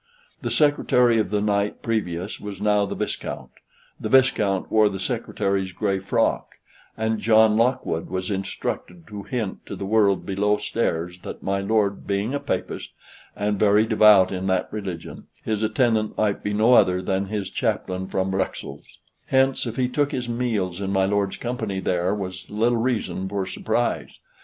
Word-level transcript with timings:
The 0.41 0.49
secretary 0.49 1.19
of 1.19 1.29
the 1.29 1.41
night 1.41 1.83
previous 1.83 2.39
was 2.39 2.59
now 2.59 2.87
the 2.87 2.95
viscount; 2.95 3.51
the 3.99 4.09
viscount 4.09 4.71
wore 4.71 4.89
the 4.89 4.99
secretary's 4.99 5.73
gray 5.73 5.99
frock; 5.99 6.55
and 6.97 7.19
John 7.19 7.55
Lockwood 7.55 8.09
was 8.09 8.31
instructed 8.31 9.05
to 9.09 9.21
hint 9.21 9.63
to 9.67 9.75
the 9.75 9.85
world 9.85 10.25
below 10.25 10.57
stairs 10.57 11.19
that 11.21 11.43
my 11.43 11.59
lord 11.61 12.07
being 12.07 12.33
a 12.33 12.39
Papist, 12.39 12.93
and 13.35 13.59
very 13.59 13.85
devout 13.85 14.31
in 14.31 14.47
that 14.47 14.73
religion, 14.73 15.27
his 15.43 15.61
attendant 15.61 16.17
might 16.17 16.41
be 16.43 16.51
no 16.51 16.73
other 16.73 16.99
than 17.03 17.27
his 17.27 17.51
chaplain 17.51 18.07
from 18.07 18.31
Bruxelles; 18.31 18.97
hence, 19.27 19.67
if 19.67 19.75
he 19.75 19.87
took 19.87 20.11
his 20.11 20.27
meals 20.27 20.81
in 20.81 20.91
my 20.91 21.05
lord's 21.05 21.37
company 21.37 21.79
there 21.79 22.15
was 22.15 22.49
little 22.49 22.79
reason 22.79 23.29
for 23.29 23.45
surprise. 23.45 24.17